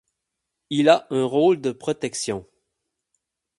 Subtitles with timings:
[0.71, 2.47] Il a un rôle de protection.